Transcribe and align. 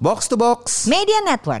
Box 0.00 0.32
to 0.32 0.36
Box. 0.40 0.88
Media 0.88 1.20
Network. 1.20 1.60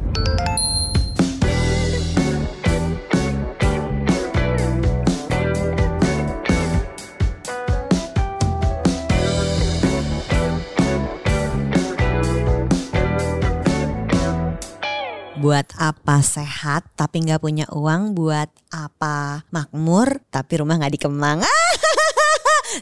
Buat 15.36 15.68
apa 15.76 16.24
sehat 16.24 16.88
tapi 16.96 17.20
nggak 17.20 17.44
punya 17.44 17.68
uang? 17.68 18.16
Buat 18.16 18.48
apa 18.72 19.44
makmur 19.52 20.24
tapi 20.32 20.64
rumah 20.64 20.80
nggak 20.80 20.96
dikemang? 20.96 21.44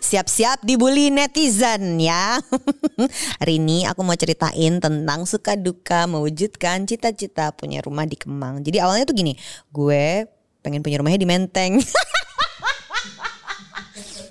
Siap-siap 0.09 0.65
dibully 0.65 1.13
netizen 1.13 2.01
ya. 2.01 2.41
Hari 3.45 3.61
ini 3.61 3.85
aku 3.85 4.01
mau 4.01 4.17
ceritain 4.17 4.81
tentang 4.81 5.29
suka 5.29 5.53
duka 5.53 6.09
mewujudkan 6.09 6.89
cita-cita 6.89 7.53
punya 7.53 7.85
rumah 7.85 8.09
di 8.09 8.17
Kemang. 8.17 8.65
Jadi 8.65 8.81
awalnya 8.81 9.05
tuh 9.05 9.13
gini, 9.13 9.37
gue 9.69 10.25
pengen 10.65 10.81
punya 10.81 11.05
rumahnya 11.05 11.21
di 11.21 11.29
Menteng. 11.29 11.85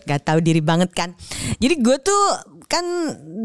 Gak 0.10 0.26
tahu 0.26 0.42
diri 0.42 0.66
banget 0.66 0.90
kan. 0.98 1.14
Jadi 1.62 1.78
gue 1.78 1.98
tuh 2.02 2.57
kan 2.68 2.84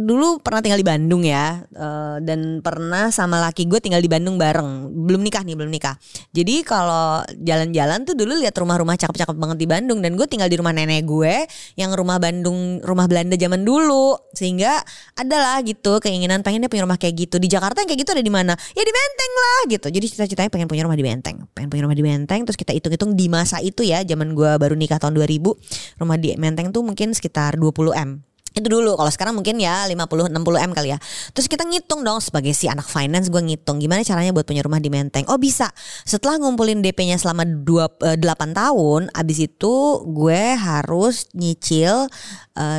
dulu 0.03 0.43
pernah 0.43 0.59
tinggal 0.59 0.83
di 0.83 0.87
Bandung 0.87 1.23
ya 1.23 1.63
uh, 1.79 2.19
dan 2.19 2.59
pernah 2.59 3.15
sama 3.15 3.39
laki 3.39 3.71
gue 3.71 3.79
tinggal 3.79 4.03
di 4.03 4.11
Bandung 4.11 4.35
bareng. 4.35 4.91
Belum 5.07 5.23
nikah 5.23 5.47
nih 5.47 5.55
belum 5.55 5.71
nikah. 5.71 5.95
Jadi 6.35 6.67
kalau 6.67 7.23
jalan-jalan 7.39 8.03
tuh 8.03 8.19
dulu 8.19 8.43
lihat 8.43 8.59
rumah-rumah 8.59 8.99
cakep-cakep 8.99 9.39
banget 9.39 9.59
di 9.63 9.67
Bandung 9.71 10.03
dan 10.03 10.19
gue 10.19 10.27
tinggal 10.27 10.51
di 10.51 10.59
rumah 10.59 10.75
nenek 10.75 11.07
gue 11.07 11.47
yang 11.79 11.95
rumah 11.95 12.19
Bandung 12.19 12.83
rumah 12.83 13.07
Belanda 13.07 13.39
zaman 13.39 13.63
dulu. 13.63 14.19
Sehingga 14.35 14.83
adalah 15.15 15.63
gitu 15.63 16.03
keinginan 16.03 16.43
pengen 16.43 16.67
dia 16.67 16.71
punya 16.71 16.83
rumah 16.83 16.99
kayak 16.99 17.15
gitu. 17.31 17.39
Di 17.39 17.47
Jakarta 17.47 17.87
yang 17.87 17.89
kayak 17.95 18.03
gitu 18.03 18.11
ada 18.19 18.25
di 18.27 18.33
mana? 18.35 18.59
Ya 18.75 18.83
di 18.83 18.93
Menteng 18.93 19.33
lah 19.39 19.61
gitu. 19.71 19.87
Jadi 19.87 20.07
cita-citanya 20.11 20.51
pengen 20.51 20.67
punya 20.67 20.83
rumah 20.83 20.99
di 20.99 21.07
Menteng 21.07 21.47
pengen 21.53 21.69
punya 21.71 21.83
rumah 21.87 21.95
di 21.95 22.05
Menteng 22.05 22.43
terus 22.43 22.59
kita 22.59 22.75
hitung-hitung 22.75 23.15
di 23.15 23.31
masa 23.31 23.63
itu 23.63 23.87
ya 23.87 24.03
zaman 24.03 24.35
gue 24.35 24.51
baru 24.59 24.75
nikah 24.75 24.99
tahun 24.99 25.15
2000 25.15 26.01
rumah 26.03 26.17
di 26.19 26.35
Menteng 26.35 26.75
tuh 26.75 26.83
mungkin 26.83 27.15
sekitar 27.15 27.55
20 27.55 27.95
m 27.95 28.32
itu 28.53 28.67
dulu 28.69 28.97
kalau 28.97 29.09
sekarang 29.09 29.35
mungkin 29.37 29.57
ya 29.57 29.89
50 29.89 30.33
60 30.33 30.67
M 30.69 30.73
kali 30.73 30.89
ya. 30.93 30.99
Terus 31.33 31.47
kita 31.49 31.65
ngitung 31.65 32.05
dong 32.05 32.21
sebagai 32.21 32.53
si 32.53 32.69
anak 32.69 32.85
finance 32.89 33.33
gue 33.33 33.41
ngitung 33.41 33.81
gimana 33.81 34.05
caranya 34.05 34.33
buat 34.33 34.45
punya 34.45 34.65
rumah 34.65 34.81
di 34.81 34.93
Menteng. 34.93 35.25
Oh 35.33 35.41
bisa. 35.41 35.71
Setelah 36.05 36.41
ngumpulin 36.43 36.85
DP-nya 36.85 37.17
selama 37.17 37.47
2 37.47 38.19
8 38.19 38.21
eh, 38.21 38.53
tahun, 38.53 39.01
abis 39.15 39.39
itu 39.49 39.75
gue 40.05 40.43
harus 40.59 41.31
nyicil 41.33 42.11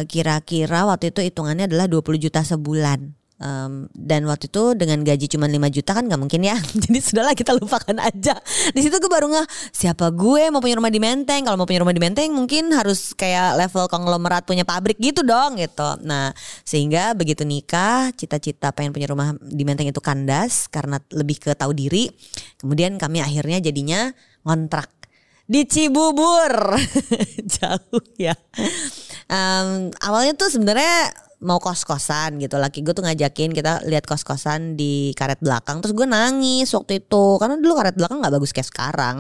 kira 0.06 0.34
kira-kira 0.44 0.86
waktu 0.88 1.12
itu 1.14 1.20
hitungannya 1.22 1.70
adalah 1.70 1.86
20 1.90 2.18
juta 2.18 2.42
sebulan. 2.42 3.23
Um, 3.44 3.92
dan 3.92 4.24
waktu 4.24 4.48
itu 4.48 4.72
dengan 4.80 5.04
gaji 5.04 5.28
cuma 5.28 5.52
5 5.52 5.60
juta 5.68 5.92
kan 5.92 6.08
nggak 6.08 6.22
mungkin 6.22 6.48
ya. 6.48 6.56
Jadi 6.88 7.00
sudahlah 7.04 7.36
kita 7.36 7.52
lupakan 7.60 7.92
aja. 8.00 8.40
Di 8.72 8.80
situ 8.80 8.96
gue 8.96 9.12
baru 9.12 9.28
nggak 9.28 9.48
siapa 9.76 10.16
gue 10.16 10.48
mau 10.48 10.64
punya 10.64 10.80
rumah 10.80 10.88
di 10.88 11.04
Menteng. 11.04 11.44
Kalau 11.44 11.60
mau 11.60 11.68
punya 11.68 11.84
rumah 11.84 11.92
di 11.92 12.00
Menteng 12.00 12.32
mungkin 12.32 12.72
harus 12.72 13.12
kayak 13.12 13.60
level 13.60 13.92
konglomerat 13.92 14.48
punya 14.48 14.64
pabrik 14.64 14.96
gitu 14.96 15.28
dong 15.28 15.60
gitu. 15.60 16.00
Nah, 16.08 16.32
sehingga 16.64 17.12
begitu 17.20 17.44
nikah, 17.44 18.16
cita-cita 18.16 18.72
pengen 18.72 18.96
punya 18.96 19.12
rumah 19.12 19.36
di 19.44 19.68
Menteng 19.68 19.92
itu 19.92 20.00
kandas 20.00 20.72
karena 20.72 21.04
lebih 21.12 21.44
ke 21.44 21.52
tahu 21.52 21.76
diri. 21.76 22.08
Kemudian 22.64 22.96
kami 22.96 23.20
akhirnya 23.20 23.60
jadinya 23.60 24.08
ngontrak 24.48 24.88
di 25.44 25.68
Cibubur. 25.68 26.80
Jauh 27.60 28.04
ya. 28.16 28.36
Um, 29.28 29.92
awalnya 30.00 30.34
tuh 30.40 30.48
sebenarnya 30.48 31.12
mau 31.44 31.60
kos-kosan 31.60 32.40
gitu. 32.40 32.56
Laki 32.58 32.82
gue 32.82 32.96
tuh 32.96 33.04
ngajakin 33.04 33.52
kita 33.52 33.84
lihat 33.86 34.08
kos-kosan 34.08 34.80
di 34.80 35.14
karet 35.14 35.38
belakang. 35.44 35.84
Terus 35.84 35.94
gue 35.94 36.08
nangis 36.08 36.72
waktu 36.72 37.04
itu. 37.04 37.26
Karena 37.38 37.60
dulu 37.60 37.76
karet 37.78 37.96
belakang 38.00 38.24
nggak 38.24 38.34
bagus 38.40 38.56
kayak 38.56 38.68
sekarang. 38.72 39.16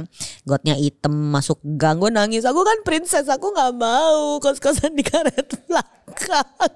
Gotnya 0.48 0.74
hitam 0.80 1.12
masuk 1.12 1.60
gang 1.78 2.00
gue 2.00 2.10
nangis. 2.10 2.48
Aku 2.48 2.64
kan 2.64 2.82
princess 2.88 3.28
aku 3.28 3.52
nggak 3.52 3.74
mau 3.76 4.40
kos-kosan 4.40 4.96
di 4.96 5.04
karet 5.04 5.48
belakang. 5.68 6.72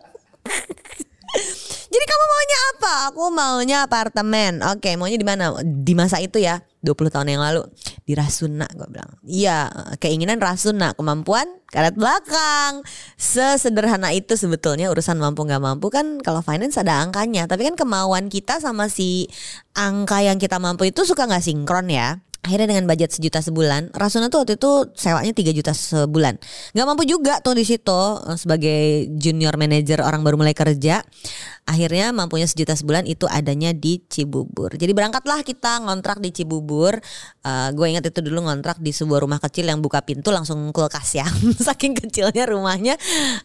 Jadi 1.87 2.05
kamu 2.05 2.25
maunya 2.27 2.59
apa? 2.75 2.93
Aku 3.11 3.21
maunya 3.31 3.77
apartemen. 3.87 4.53
Oke, 4.75 4.93
maunya 4.99 5.17
di 5.17 5.27
mana? 5.27 5.55
Di 5.63 5.95
masa 5.95 6.19
itu 6.19 6.39
ya, 6.39 6.59
20 6.83 7.11
tahun 7.11 7.27
yang 7.33 7.43
lalu 7.43 7.67
di 8.07 8.15
Rasuna 8.15 8.63
gue 8.71 8.87
bilang. 8.87 9.11
Iya, 9.27 9.67
keinginan 9.99 10.39
Rasuna, 10.39 10.95
kemampuan 10.95 11.43
karet 11.67 11.99
belakang. 11.99 12.79
Sesederhana 13.19 14.15
itu 14.15 14.39
sebetulnya 14.39 14.87
urusan 14.87 15.19
mampu 15.19 15.43
nggak 15.43 15.59
mampu 15.59 15.91
kan 15.91 16.23
kalau 16.23 16.39
finance 16.39 16.79
ada 16.79 17.03
angkanya, 17.03 17.51
tapi 17.51 17.67
kan 17.67 17.75
kemauan 17.75 18.31
kita 18.31 18.63
sama 18.63 18.87
si 18.87 19.27
angka 19.75 20.23
yang 20.23 20.39
kita 20.39 20.55
mampu 20.55 20.87
itu 20.87 21.03
suka 21.03 21.27
nggak 21.27 21.43
sinkron 21.43 21.91
ya 21.91 22.23
akhirnya 22.45 22.75
dengan 22.75 22.85
budget 22.87 23.11
sejuta 23.11 23.43
sebulan 23.43 23.91
Rasuna 23.91 24.31
tuh 24.31 24.45
waktu 24.45 24.55
itu 24.55 24.71
sewanya 24.95 25.33
tiga 25.33 25.51
juta 25.51 25.71
sebulan. 25.73 26.39
Nggak 26.71 26.85
mampu 26.87 27.03
juga 27.03 27.39
tuh 27.43 27.57
di 27.57 27.65
situ 27.65 28.01
eh, 28.23 28.37
sebagai 28.37 29.09
junior 29.17 29.57
manager 29.59 30.05
orang 30.05 30.21
baru 30.21 30.39
mulai 30.39 30.53
kerja. 30.53 31.03
Akhirnya 31.67 32.15
mampunya 32.15 32.47
sejuta 32.47 32.79
sebulan 32.79 33.03
itu 33.11 33.27
adanya 33.27 33.75
di 33.75 33.99
Cibubur. 34.07 34.71
Jadi 34.79 34.95
berangkatlah 34.95 35.43
kita 35.43 35.83
ngontrak 35.83 36.23
di 36.23 36.31
Cibubur. 36.31 36.95
Uh, 37.43 37.75
gue 37.75 37.91
ingat 37.91 38.07
itu 38.07 38.23
dulu 38.23 38.47
ngontrak 38.47 38.79
di 38.79 38.95
sebuah 38.95 39.19
rumah 39.19 39.35
kecil 39.43 39.67
yang 39.67 39.83
buka 39.83 39.99
pintu 39.99 40.31
langsung 40.31 40.71
kulkas 40.71 41.19
ya. 41.19 41.27
Saking 41.67 41.91
kecilnya 41.91 42.47
rumahnya. 42.47 42.95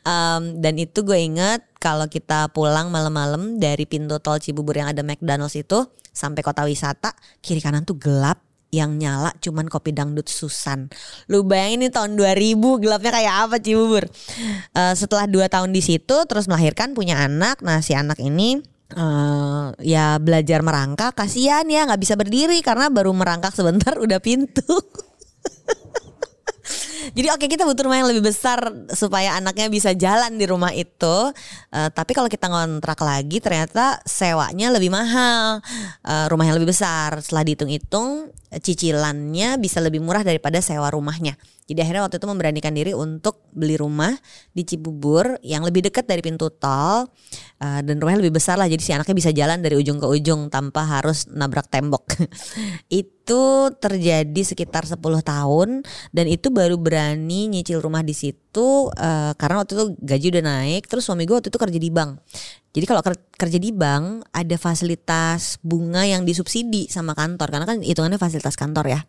Um, 0.06 0.62
dan 0.62 0.78
itu 0.78 1.02
gue 1.02 1.18
ingat 1.18 1.66
kalau 1.82 2.06
kita 2.06 2.54
pulang 2.54 2.94
malam-malam 2.94 3.58
dari 3.58 3.90
pintu 3.90 4.22
tol 4.22 4.38
Cibubur 4.38 4.78
yang 4.78 4.94
ada 4.94 5.02
McDonald's 5.02 5.58
itu 5.58 5.82
sampai 6.14 6.46
kota 6.46 6.62
wisata 6.62 7.10
kiri 7.42 7.58
kanan 7.58 7.82
tuh 7.82 7.98
gelap 7.98 8.51
yang 8.72 8.96
nyala 8.96 9.36
cuman 9.36 9.68
kopi 9.68 9.92
dangdut 9.92 10.32
Susan. 10.32 10.88
Lu 11.28 11.44
bayangin 11.44 11.86
nih 11.86 11.92
tahun 11.92 12.16
2000 12.16 12.56
gelapnya 12.80 13.12
kayak 13.12 13.34
apa 13.46 13.56
Cibubur. 13.60 14.08
Uh, 14.72 14.96
setelah 14.96 15.28
dua 15.28 15.52
tahun 15.52 15.76
di 15.76 15.84
situ 15.84 16.16
terus 16.24 16.48
melahirkan 16.48 16.96
punya 16.96 17.20
anak. 17.20 17.60
Nah 17.60 17.84
si 17.84 17.92
anak 17.92 18.16
ini 18.18 18.64
uh, 18.96 19.76
ya 19.76 20.16
belajar 20.16 20.64
merangkak. 20.64 21.12
Kasihan 21.12 21.68
ya 21.68 21.84
nggak 21.84 22.00
bisa 22.00 22.16
berdiri 22.16 22.64
karena 22.64 22.88
baru 22.88 23.12
merangkak 23.12 23.52
sebentar 23.52 24.00
udah 24.00 24.18
pintu. 24.24 24.64
Jadi 27.12 27.28
oke 27.28 27.44
okay, 27.44 27.48
kita 27.52 27.68
butuh 27.68 27.84
rumah 27.84 28.00
yang 28.00 28.08
lebih 28.08 28.24
besar 28.32 28.62
supaya 28.94 29.36
anaknya 29.36 29.68
bisa 29.68 29.92
jalan 29.92 30.32
di 30.40 30.48
rumah 30.48 30.72
itu. 30.72 31.28
Uh, 31.68 31.92
tapi 31.92 32.16
kalau 32.16 32.32
kita 32.32 32.48
ngontrak 32.48 32.96
lagi 33.04 33.36
ternyata 33.36 34.00
sewanya 34.08 34.72
lebih 34.72 34.88
mahal, 34.88 35.60
uh, 36.08 36.26
rumah 36.32 36.48
yang 36.48 36.56
lebih 36.56 36.72
besar. 36.72 37.20
Setelah 37.20 37.44
dihitung-hitung 37.44 38.32
cicilannya 38.60 39.56
bisa 39.56 39.80
lebih 39.80 40.04
murah 40.04 40.20
daripada 40.20 40.60
sewa 40.60 40.92
rumahnya. 40.92 41.38
Jadi 41.62 41.78
akhirnya 41.78 42.02
waktu 42.04 42.18
itu 42.18 42.26
memberanikan 42.28 42.74
diri 42.74 42.92
untuk 42.92 43.48
beli 43.54 43.78
rumah 43.78 44.12
di 44.52 44.66
Cibubur 44.66 45.38
yang 45.40 45.62
lebih 45.62 45.86
dekat 45.86 46.04
dari 46.04 46.20
pintu 46.20 46.50
tol 46.52 47.06
uh, 47.06 47.80
dan 47.80 47.96
rumahnya 47.96 48.20
lebih 48.20 48.36
besar 48.36 48.58
lah. 48.58 48.66
Jadi 48.68 48.82
si 48.82 48.90
anaknya 48.92 49.16
bisa 49.16 49.30
jalan 49.30 49.62
dari 49.62 49.78
ujung 49.78 49.96
ke 50.02 50.04
ujung 50.04 50.50
tanpa 50.52 50.84
harus 50.84 51.30
nabrak 51.30 51.70
tembok. 51.70 52.18
itu 52.92 53.42
terjadi 53.78 54.42
sekitar 54.42 54.84
10 54.84 54.98
tahun 55.00 55.86
dan 56.10 56.26
itu 56.26 56.50
baru 56.50 56.76
berani 56.76 57.48
nyicil 57.48 57.80
rumah 57.80 58.02
di 58.04 58.12
situ 58.12 58.90
uh, 58.92 59.32
karena 59.38 59.62
waktu 59.64 59.72
itu 59.72 59.84
gaji 60.02 60.26
udah 60.34 60.44
naik. 60.44 60.90
Terus 60.90 61.06
suami 61.06 61.24
gue 61.24 61.38
waktu 61.38 61.48
itu 61.48 61.56
kerja 61.56 61.78
di 61.78 61.88
bank. 61.94 62.20
Jadi 62.72 62.84
kalau 62.88 63.04
kerja 63.36 63.58
di 63.60 63.68
bank 63.68 64.32
ada 64.32 64.56
fasilitas 64.56 65.60
bunga 65.60 66.08
yang 66.08 66.24
disubsidi 66.24 66.88
sama 66.88 67.12
kantor 67.12 67.52
karena 67.52 67.66
kan 67.68 67.78
hitungannya 67.84 68.16
fasilitas 68.16 68.56
kantor 68.56 68.88
ya. 68.88 69.00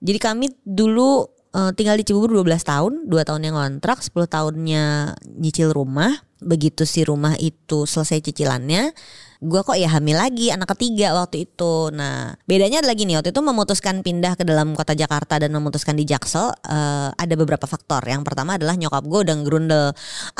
Jadi 0.00 0.18
kami 0.20 0.46
dulu 0.64 1.28
uh, 1.52 1.72
tinggal 1.76 2.00
di 2.00 2.04
Cibubur 2.04 2.32
12 2.32 2.56
tahun, 2.64 2.92
2 3.08 3.28
tahun 3.28 3.42
yang 3.44 3.56
kontrak, 3.56 4.00
10 4.00 4.12
tahunnya 4.28 4.84
nyicil 5.28 5.76
rumah. 5.76 6.24
Begitu 6.40 6.84
si 6.84 7.04
rumah 7.04 7.36
itu 7.40 7.88
selesai 7.88 8.20
cicilannya, 8.20 8.92
gue 9.40 9.60
kok 9.60 9.76
ya 9.76 9.92
hamil 9.92 10.16
lagi 10.16 10.48
anak 10.48 10.72
ketiga 10.76 11.12
waktu 11.12 11.44
itu. 11.44 11.92
Nah 11.92 12.32
bedanya 12.48 12.80
adalah 12.80 12.96
gini 12.96 13.12
waktu 13.18 13.30
itu 13.32 13.42
memutuskan 13.44 14.00
pindah 14.00 14.38
ke 14.38 14.44
dalam 14.48 14.72
kota 14.72 14.96
Jakarta 14.96 15.36
dan 15.36 15.52
memutuskan 15.52 15.92
di 15.96 16.08
Jaksel 16.08 16.48
uh, 16.52 17.10
ada 17.12 17.34
beberapa 17.36 17.68
faktor. 17.68 18.00
Yang 18.08 18.24
pertama 18.24 18.56
adalah 18.56 18.74
nyokap 18.78 19.04
gue 19.04 19.20
udah 19.28 19.36
gerundel. 19.44 19.86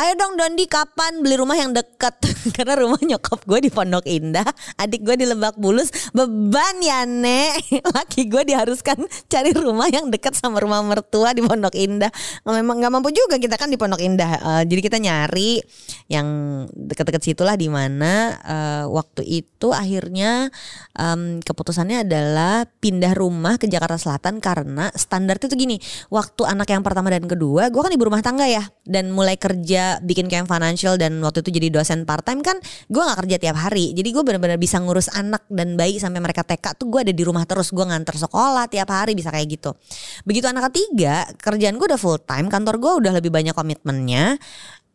Ayo 0.00 0.12
dong 0.16 0.40
Dondi 0.40 0.64
kapan 0.64 1.20
beli 1.20 1.36
rumah 1.36 1.56
yang 1.60 1.76
deket? 1.76 2.16
Karena 2.56 2.78
rumah 2.80 3.00
nyokap 3.00 3.44
gue 3.44 3.58
di 3.68 3.70
Pondok 3.70 4.04
Indah, 4.08 4.48
adik 4.80 5.04
gue 5.04 5.16
di 5.20 5.26
Lebak 5.28 5.60
Bulus. 5.60 5.92
Beban 6.16 6.80
ya 6.80 7.04
nek, 7.04 7.60
laki 7.96 8.28
gue 8.32 8.42
diharuskan 8.48 8.96
cari 9.28 9.52
rumah 9.52 9.92
yang 9.92 10.08
dekat 10.08 10.32
sama 10.38 10.62
rumah 10.62 10.80
mertua 10.80 11.36
di 11.36 11.44
Pondok 11.44 11.76
Indah. 11.76 12.08
Memang 12.48 12.80
nggak 12.80 12.92
mampu 12.92 13.10
juga 13.12 13.36
kita 13.36 13.60
kan 13.60 13.68
di 13.68 13.76
Pondok 13.76 14.00
Indah. 14.00 14.32
Uh, 14.40 14.62
jadi 14.64 14.80
kita 14.80 14.98
nyari 15.02 15.60
yang 16.08 16.26
deket-deket 16.72 17.22
situlah 17.22 17.58
di 17.58 17.68
mana 17.68 18.38
uh, 18.40 18.85
waktu 18.90 19.22
itu 19.26 19.74
akhirnya 19.74 20.48
um, 20.96 21.42
keputusannya 21.42 22.06
adalah 22.06 22.66
pindah 22.80 23.12
rumah 23.12 23.58
ke 23.58 23.66
Jakarta 23.66 23.98
Selatan 23.98 24.38
karena 24.40 24.88
standar 24.94 25.38
itu 25.38 25.52
gini 25.54 25.76
waktu 26.08 26.42
anak 26.46 26.70
yang 26.72 26.82
pertama 26.82 27.12
dan 27.12 27.26
kedua 27.28 27.68
gue 27.68 27.82
kan 27.82 27.92
ibu 27.92 28.04
rumah 28.06 28.22
tangga 28.22 28.46
ya 28.46 28.64
dan 28.86 29.10
mulai 29.10 29.34
kerja 29.36 29.98
bikin 30.00 30.30
camp 30.30 30.46
financial 30.46 30.94
dan 30.96 31.18
waktu 31.20 31.42
itu 31.42 31.50
jadi 31.58 31.68
dosen 31.74 32.06
part 32.06 32.22
time 32.22 32.40
kan 32.40 32.56
gue 32.86 33.02
nggak 33.02 33.18
kerja 33.26 33.36
tiap 33.42 33.56
hari. 33.58 33.92
Jadi 33.92 34.08
gue 34.14 34.22
benar-benar 34.22 34.56
bisa 34.56 34.78
ngurus 34.78 35.10
anak 35.12 35.44
dan 35.50 35.74
bayi 35.74 35.98
sampai 35.98 36.22
mereka 36.22 36.46
TK 36.46 36.78
tuh 36.78 36.86
gue 36.88 37.10
ada 37.10 37.12
di 37.12 37.22
rumah 37.26 37.44
terus 37.44 37.74
gue 37.74 37.82
nganter 37.82 38.14
sekolah 38.16 38.70
tiap 38.70 38.88
hari 38.88 39.18
bisa 39.18 39.34
kayak 39.34 39.58
gitu. 39.58 39.74
Begitu 40.22 40.46
anak 40.46 40.70
ketiga 40.72 41.26
kerjaan 41.36 41.76
gue 41.76 41.86
udah 41.90 42.00
full 42.00 42.22
time 42.22 42.46
kantor 42.46 42.78
gue 42.78 42.92
udah 43.04 43.12
lebih 43.18 43.34
banyak 43.34 43.52
komitmennya 43.52 44.38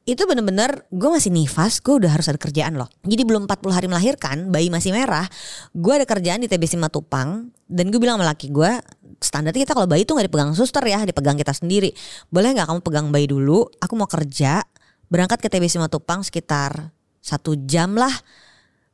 itu 0.02 0.26
bener-bener 0.26 0.90
gue 0.90 1.10
masih 1.14 1.30
nifas 1.30 1.78
gue 1.78 2.02
udah 2.02 2.10
harus 2.10 2.26
ada 2.26 2.42
kerjaan 2.42 2.74
loh. 2.74 2.90
Jadi 3.06 3.22
belum 3.22 3.46
40 3.46 3.70
hari 3.70 3.86
melahirkan 3.86 4.50
bayi 4.50 4.74
masih 4.74 4.98
merah 4.98 5.30
gue 5.78 5.94
ada 5.94 6.10
kerjaan 6.10 6.42
di 6.42 6.50
TBC 6.50 6.82
Matupang 6.82 7.54
dan 7.70 7.86
gue 7.94 8.02
bilang 8.02 8.18
sama 8.18 8.34
laki 8.34 8.50
gue 8.50 8.82
standarnya 9.22 9.70
kita 9.70 9.78
kalau 9.78 9.86
bayi 9.86 10.02
tuh 10.02 10.18
nggak 10.18 10.34
dipegang 10.34 10.52
suster 10.58 10.82
ya 10.90 11.06
dipegang 11.06 11.38
kita 11.38 11.54
sendiri. 11.54 11.94
Boleh 12.34 12.58
nggak 12.58 12.66
kamu 12.66 12.82
pegang 12.82 13.08
bayi 13.14 13.30
dulu? 13.30 13.70
Aku 13.78 13.94
mau 13.94 14.10
kerja 14.10 14.66
berangkat 15.14 15.38
ke 15.46 15.48
TBC 15.54 15.78
Matupang 15.78 16.26
sekitar 16.26 16.90
satu 17.22 17.54
jam 17.70 17.94
lah. 17.94 18.12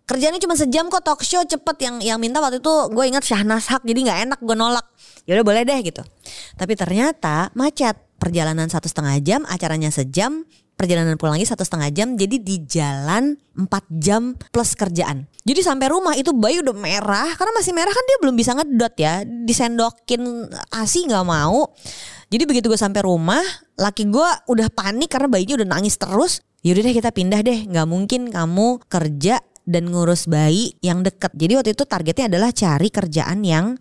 Kerjanya 0.07 0.39
cuma 0.39 0.59
sejam 0.59 0.91
kok 0.91 1.03
talk 1.07 1.23
show 1.23 1.39
cepet. 1.43 1.87
Yang 1.87 1.95
yang 2.03 2.19
minta 2.19 2.43
waktu 2.43 2.59
itu 2.59 2.73
gue 2.91 3.03
ingat 3.07 3.23
Syahnas 3.23 3.71
Hak 3.71 3.87
jadi 3.87 4.11
nggak 4.11 4.19
enak 4.27 4.39
gue 4.43 4.55
nolak. 4.59 4.83
Ya 5.23 5.39
udah 5.39 5.45
boleh 5.47 5.63
deh 5.63 5.79
gitu. 5.87 6.03
Tapi 6.59 6.75
ternyata 6.75 7.55
macet. 7.55 7.95
Perjalanan 8.17 8.65
satu 8.65 8.89
setengah 8.89 9.21
jam 9.21 9.45
acaranya 9.45 9.93
sejam 9.93 10.41
perjalanan 10.77 11.17
pulang 11.17 11.41
lagi 11.41 11.49
satu 11.49 11.65
setengah 11.65 11.89
jam 11.89 12.13
jadi 12.13 12.37
di 12.37 12.61
jalan 12.69 13.33
4 13.57 13.67
jam 13.97 14.37
plus 14.53 14.77
kerjaan. 14.77 15.25
Jadi 15.41 15.65
sampai 15.65 15.89
rumah 15.89 16.13
itu 16.13 16.29
bayi 16.37 16.61
udah 16.61 16.77
merah 16.77 17.33
karena 17.33 17.51
masih 17.57 17.73
merah 17.73 17.89
kan 17.89 18.05
dia 18.05 18.17
belum 18.21 18.35
bisa 18.37 18.53
ngedot 18.53 18.93
ya. 18.93 19.25
Disendokin 19.25 20.21
asi 20.69 21.09
nggak 21.09 21.25
mau. 21.25 21.73
Jadi 22.29 22.43
begitu 22.45 22.69
gue 22.69 22.77
sampai 22.77 23.01
rumah 23.01 23.41
laki 23.73 24.05
gue 24.07 24.29
udah 24.53 24.69
panik 24.69 25.09
karena 25.09 25.27
bayinya 25.27 25.57
udah 25.57 25.67
nangis 25.67 25.97
terus. 25.97 26.45
Yaudah 26.61 26.85
deh 26.85 26.93
kita 26.93 27.09
pindah 27.09 27.41
deh. 27.41 27.65
Nggak 27.65 27.87
mungkin 27.89 28.21
kamu 28.29 28.85
kerja 28.85 29.41
dan 29.65 29.89
ngurus 29.89 30.29
bayi 30.29 30.77
yang 30.85 31.01
deket. 31.01 31.33
Jadi 31.33 31.53
waktu 31.57 31.71
itu 31.73 31.83
targetnya 31.89 32.29
adalah 32.29 32.53
cari 32.53 32.87
kerjaan 32.93 33.41
yang 33.41 33.75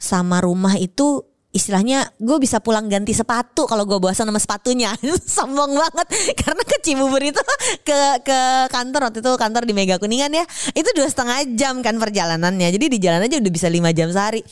sama 0.00 0.42
rumah 0.42 0.74
itu 0.80 1.24
istilahnya 1.50 2.14
gue 2.22 2.38
bisa 2.38 2.62
pulang 2.62 2.86
ganti 2.86 3.10
sepatu 3.10 3.66
kalau 3.66 3.82
gue 3.82 3.98
bosan 3.98 4.30
sama 4.30 4.38
sepatunya. 4.38 4.94
Sombong 5.34 5.74
banget. 5.74 6.06
Karena 6.40 6.62
ke 6.62 6.78
Cibubur 6.82 7.22
itu 7.22 7.42
ke 7.82 7.98
ke 8.22 8.38
kantor 8.70 9.10
waktu 9.10 9.18
itu 9.18 9.32
kantor 9.34 9.62
di 9.66 9.74
Mega 9.74 9.98
Kuningan 9.98 10.30
ya 10.30 10.44
itu 10.72 10.86
dua 10.94 11.10
setengah 11.10 11.42
jam 11.58 11.82
kan 11.82 11.98
perjalanannya. 11.98 12.70
Jadi 12.70 12.86
di 12.86 12.98
jalan 13.02 13.26
aja 13.26 13.42
udah 13.42 13.52
bisa 13.52 13.66
lima 13.66 13.90
jam 13.90 14.14
sehari. 14.14 14.42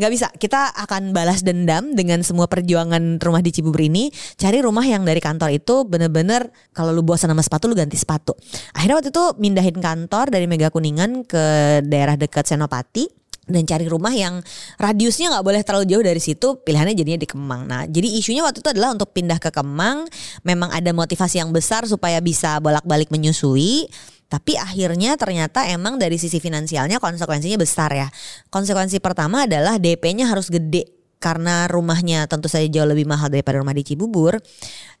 Nggak 0.00 0.10
bisa. 0.14 0.26
Kita 0.32 0.72
akan 0.72 1.12
balas 1.12 1.44
dendam 1.44 1.92
dengan 1.92 2.24
semua 2.24 2.48
perjuangan 2.48 3.20
rumah 3.20 3.44
di 3.44 3.50
Cibubur 3.52 3.84
ini. 3.84 4.08
Cari 4.40 4.64
rumah 4.64 4.86
yang 4.88 5.04
dari 5.04 5.20
kantor 5.20 5.52
itu 5.52 5.84
bener-bener 5.84 6.48
kalau 6.72 6.96
lu 6.96 7.04
bosan 7.04 7.28
sama 7.28 7.44
sepatu 7.44 7.68
lu 7.68 7.76
ganti 7.76 8.00
sepatu. 8.00 8.32
Akhirnya 8.72 9.04
waktu 9.04 9.10
itu 9.12 9.24
mindahin 9.36 9.76
kantor 9.76 10.32
dari 10.32 10.48
Mega 10.48 10.72
Kuningan 10.72 11.28
ke 11.28 11.44
daerah 11.84 12.16
dekat 12.16 12.48
Senopati 12.48 13.27
dan 13.48 13.64
cari 13.64 13.88
rumah 13.88 14.12
yang 14.12 14.44
radiusnya 14.76 15.32
nggak 15.32 15.44
boleh 15.44 15.62
terlalu 15.64 15.84
jauh 15.88 16.04
dari 16.04 16.20
situ 16.20 16.60
pilihannya 16.62 16.94
jadinya 16.94 17.18
di 17.18 17.28
Kemang. 17.28 17.64
Nah 17.64 17.82
jadi 17.88 18.08
isunya 18.20 18.44
waktu 18.44 18.60
itu 18.60 18.70
adalah 18.70 18.94
untuk 18.94 19.10
pindah 19.16 19.40
ke 19.40 19.50
Kemang 19.50 20.06
memang 20.44 20.70
ada 20.70 20.92
motivasi 20.92 21.40
yang 21.40 21.50
besar 21.50 21.88
supaya 21.88 22.20
bisa 22.20 22.60
bolak-balik 22.60 23.08
menyusui. 23.08 23.88
Tapi 24.28 24.60
akhirnya 24.60 25.16
ternyata 25.16 25.64
emang 25.72 25.96
dari 25.96 26.20
sisi 26.20 26.36
finansialnya 26.36 27.00
konsekuensinya 27.00 27.56
besar 27.56 27.90
ya. 27.96 28.08
Konsekuensi 28.52 29.00
pertama 29.00 29.48
adalah 29.48 29.80
DP-nya 29.80 30.28
harus 30.28 30.52
gede 30.52 30.98
karena 31.18 31.66
rumahnya 31.66 32.30
tentu 32.30 32.46
saja 32.46 32.64
jauh 32.70 32.86
lebih 32.86 33.04
mahal 33.04 33.26
daripada 33.32 33.58
rumah 33.58 33.74
di 33.74 33.82
Cibubur 33.82 34.38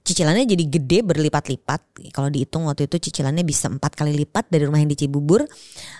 cicilannya 0.08 0.48
jadi 0.48 0.64
gede 0.64 0.98
berlipat-lipat. 1.04 2.08
Kalau 2.16 2.32
dihitung 2.32 2.64
waktu 2.64 2.88
itu 2.88 2.96
cicilannya 2.96 3.44
bisa 3.44 3.68
empat 3.68 3.92
kali 3.92 4.16
lipat 4.16 4.48
dari 4.48 4.64
rumah 4.64 4.80
yang 4.80 4.88
di 4.88 4.96
Cibubur. 4.96 5.44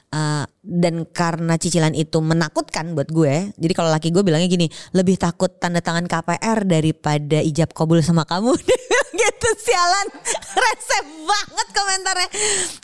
Uh, 0.08 0.49
dan 0.64 1.05
karena 1.05 1.60
cicilan 1.60 1.93
itu 1.93 2.16
menakutkan 2.25 2.96
buat 2.96 3.12
gue, 3.12 3.52
jadi 3.60 3.72
kalau 3.76 3.93
laki 3.93 4.08
gue 4.08 4.25
bilangnya 4.25 4.49
gini, 4.49 4.72
lebih 4.96 5.20
takut 5.20 5.52
tanda 5.60 5.84
tangan 5.84 6.08
KPR 6.08 6.64
daripada 6.64 7.44
ijab 7.44 7.76
kabul 7.76 8.00
sama 8.00 8.25
kamu. 8.25 8.56
gitu 9.20 9.49
sialan, 9.60 10.06
resep 10.64 11.06
banget 11.28 11.69
komentarnya. 11.76 12.28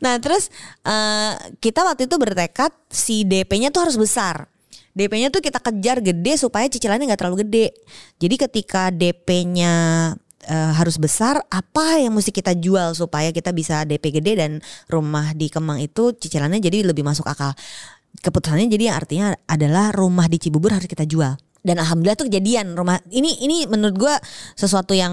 Nah 0.04 0.14
terus 0.20 0.52
uh, 0.84 1.32
kita 1.64 1.80
waktu 1.80 2.04
itu 2.04 2.16
bertekad 2.20 2.76
si 2.92 3.24
DP-nya 3.24 3.72
tuh 3.72 3.88
harus 3.88 3.96
besar. 3.96 4.52
DP-nya 4.94 5.32
tuh 5.34 5.42
kita 5.42 5.58
kejar 5.58 5.98
gede 5.98 6.38
supaya 6.38 6.70
cicilannya 6.70 7.10
nggak 7.10 7.20
terlalu 7.24 7.42
gede. 7.42 7.66
Jadi 8.22 8.34
ketika 8.38 8.94
DP-nya 8.94 9.74
uh, 10.48 10.72
harus 10.76 10.96
besar 10.96 11.44
apa 11.52 12.00
yang 12.00 12.16
mesti 12.16 12.32
kita 12.32 12.56
jual 12.56 12.96
supaya 12.96 13.28
kita 13.30 13.52
bisa 13.52 13.84
DP 13.84 14.20
gede 14.20 14.32
dan 14.40 14.52
rumah 14.88 15.36
di 15.36 15.52
Kemang 15.52 15.80
itu 15.84 16.16
cicilannya 16.16 16.60
jadi 16.64 16.88
lebih 16.88 17.04
masuk 17.04 17.28
akal? 17.28 17.52
Keputusannya 18.24 18.70
jadi 18.70 18.94
artinya 18.94 19.34
adalah 19.50 19.90
rumah 19.92 20.30
di 20.30 20.38
Cibubur 20.40 20.72
harus 20.72 20.86
kita 20.88 21.04
jual 21.04 21.34
dan 21.64 21.80
alhamdulillah 21.80 22.20
tuh 22.20 22.28
kejadian. 22.28 22.76
Rumah 22.76 23.00
ini 23.08 23.40
ini 23.40 23.64
menurut 23.64 23.96
gue 23.96 24.14
sesuatu 24.52 24.92
yang 24.92 25.10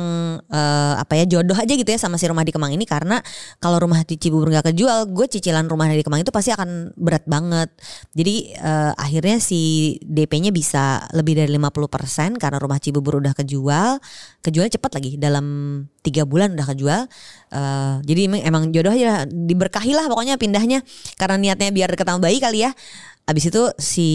uh, 0.52 0.94
apa 1.00 1.24
ya 1.24 1.26
jodoh 1.26 1.56
aja 1.56 1.72
gitu 1.72 1.88
ya 1.88 1.96
sama 1.96 2.20
si 2.20 2.28
rumah 2.28 2.44
di 2.44 2.52
Kemang 2.52 2.76
ini. 2.76 2.84
Karena 2.84 3.24
kalau 3.64 3.80
rumah 3.80 4.04
di 4.04 4.20
Cibubur 4.20 4.52
nggak 4.52 4.76
kejual 4.76 5.08
gue 5.16 5.26
cicilan 5.32 5.66
rumah 5.72 5.88
di 5.88 6.04
Kemang 6.04 6.22
itu 6.22 6.30
pasti 6.36 6.52
akan 6.52 6.92
berat 7.00 7.24
banget. 7.24 7.72
Jadi 8.12 8.52
uh, 8.60 8.92
akhirnya 9.00 9.40
si 9.40 9.96
DP-nya 10.04 10.52
bisa 10.52 11.08
lebih 11.16 11.40
dari 11.40 11.56
50% 11.56 12.36
karena 12.36 12.60
rumah 12.60 12.78
Cibubur 12.84 13.24
udah 13.24 13.32
kejual. 13.32 14.04
Kejual 14.44 14.68
cepat 14.68 15.00
lagi. 15.00 15.16
Dalam 15.16 15.46
tiga 16.04 16.28
bulan 16.28 16.52
udah 16.60 16.68
kejual. 16.76 17.02
Uh, 17.48 18.04
jadi 18.04 18.28
emang, 18.28 18.42
emang 18.44 18.64
jodoh 18.76 18.92
aja 18.92 19.24
diberkahi 19.24 19.96
lah 19.96 20.12
pokoknya 20.12 20.36
pindahnya. 20.36 20.84
Karena 21.16 21.40
niatnya 21.40 21.72
biar 21.72 21.96
ketemu 21.96 22.20
bayi 22.20 22.44
kali 22.44 22.68
ya 22.68 22.76
Abis 23.32 23.48
itu 23.48 23.64
si 23.80 24.10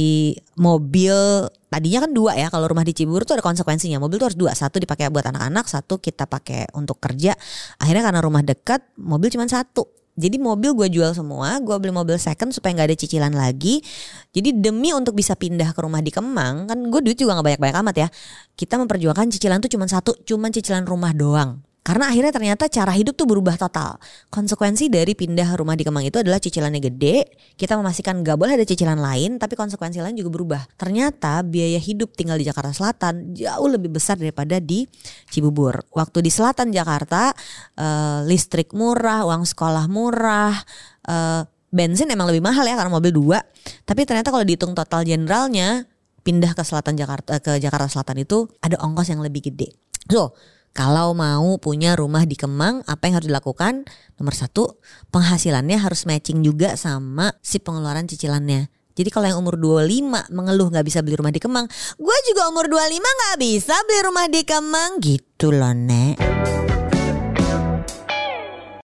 mobil 0.60 1.48
tadinya 1.72 2.04
kan 2.04 2.12
dua 2.12 2.36
ya 2.36 2.52
kalau 2.52 2.68
rumah 2.68 2.84
di 2.84 2.92
Cibubur 2.92 3.24
tuh 3.24 3.40
ada 3.40 3.44
konsekuensinya 3.44 3.96
mobil 3.96 4.20
tuh 4.20 4.28
harus 4.28 4.38
dua 4.38 4.52
satu 4.52 4.76
dipakai 4.76 5.08
buat 5.08 5.24
anak-anak 5.24 5.64
satu 5.64 5.96
kita 5.96 6.28
pakai 6.28 6.68
untuk 6.76 7.00
kerja 7.00 7.32
akhirnya 7.80 8.04
karena 8.04 8.20
rumah 8.20 8.44
dekat 8.44 8.84
mobil 9.00 9.32
cuma 9.32 9.48
satu 9.48 9.88
jadi 10.16 10.40
mobil 10.40 10.72
gue 10.72 10.88
jual 10.88 11.12
semua, 11.12 11.60
gue 11.60 11.76
beli 11.76 11.92
mobil 11.92 12.16
second 12.16 12.48
supaya 12.48 12.72
nggak 12.72 12.88
ada 12.88 12.96
cicilan 12.96 13.36
lagi. 13.36 13.84
Jadi 14.32 14.56
demi 14.56 14.88
untuk 14.96 15.12
bisa 15.12 15.36
pindah 15.36 15.76
ke 15.76 15.80
rumah 15.84 16.00
di 16.00 16.08
Kemang, 16.08 16.72
kan 16.72 16.78
gue 16.88 17.00
duit 17.04 17.20
juga 17.20 17.36
nggak 17.36 17.60
banyak-banyak 17.60 17.76
amat 17.84 17.96
ya. 18.00 18.08
Kita 18.56 18.80
memperjuangkan 18.80 19.28
cicilan 19.28 19.60
tuh 19.60 19.68
cuma 19.76 19.84
satu, 19.84 20.16
cuma 20.24 20.48
cicilan 20.48 20.88
rumah 20.88 21.12
doang. 21.12 21.60
Karena 21.86 22.10
akhirnya 22.10 22.34
ternyata 22.34 22.66
cara 22.66 22.90
hidup 22.90 23.14
tuh 23.14 23.30
berubah 23.30 23.54
total. 23.54 23.94
Konsekuensi 24.26 24.90
dari 24.90 25.14
pindah 25.14 25.54
rumah 25.54 25.78
di 25.78 25.86
Kemang 25.86 26.02
itu 26.02 26.18
adalah 26.18 26.42
cicilannya 26.42 26.82
gede. 26.82 27.30
Kita 27.54 27.78
memastikan 27.78 28.26
gak 28.26 28.34
boleh 28.34 28.58
ada 28.58 28.66
cicilan 28.66 28.98
lain, 28.98 29.38
tapi 29.38 29.54
konsekuensi 29.54 30.02
lain 30.02 30.18
juga 30.18 30.34
berubah. 30.34 30.62
Ternyata 30.74 31.46
biaya 31.46 31.78
hidup 31.78 32.18
tinggal 32.18 32.42
di 32.42 32.50
Jakarta 32.50 32.74
Selatan 32.74 33.38
jauh 33.38 33.70
lebih 33.70 33.94
besar 33.94 34.18
daripada 34.18 34.58
di 34.58 34.90
Cibubur. 35.30 35.78
Waktu 35.94 36.26
di 36.26 36.30
selatan 36.34 36.74
Jakarta, 36.74 37.30
uh, 37.78 38.26
listrik 38.26 38.74
murah, 38.74 39.22
uang 39.22 39.46
sekolah 39.46 39.86
murah, 39.86 40.58
uh, 41.06 41.46
bensin 41.70 42.10
emang 42.10 42.26
lebih 42.26 42.42
mahal 42.42 42.66
ya 42.66 42.74
karena 42.74 42.90
mobil 42.90 43.14
dua. 43.14 43.38
Tapi 43.86 44.02
ternyata 44.02 44.34
kalau 44.34 44.42
dihitung 44.42 44.74
total 44.74 45.06
generalnya, 45.06 45.86
pindah 46.26 46.50
ke 46.58 46.66
selatan 46.66 46.98
Jakarta 46.98 47.38
ke 47.38 47.62
Jakarta 47.62 47.86
Selatan 47.86 48.26
itu 48.26 48.50
ada 48.58 48.74
ongkos 48.82 49.14
yang 49.14 49.22
lebih 49.22 49.46
gede. 49.46 49.70
So, 50.10 50.34
kalau 50.76 51.16
mau 51.16 51.56
punya 51.56 51.96
rumah 51.96 52.28
di 52.28 52.36
Kemang, 52.36 52.84
apa 52.84 53.08
yang 53.08 53.16
harus 53.16 53.32
dilakukan? 53.32 53.88
Nomor 54.20 54.36
satu, 54.36 54.76
penghasilannya 55.08 55.80
harus 55.80 56.04
matching 56.04 56.44
juga 56.44 56.76
sama 56.76 57.32
si 57.40 57.56
pengeluaran 57.56 58.04
cicilannya. 58.04 58.68
Jadi 58.92 59.08
kalau 59.08 59.24
yang 59.24 59.40
umur 59.40 59.56
25 59.56 60.28
mengeluh 60.28 60.68
gak 60.68 60.84
bisa 60.84 61.00
beli 61.00 61.16
rumah 61.16 61.32
di 61.32 61.40
Kemang, 61.40 61.64
gue 61.96 62.18
juga 62.28 62.52
umur 62.52 62.68
25 62.68 62.92
gak 62.92 63.36
bisa 63.40 63.74
beli 63.88 64.00
rumah 64.04 64.26
di 64.28 64.42
Kemang 64.44 64.90
gitu 65.00 65.48
loh, 65.48 65.72
Nek. 65.72 66.75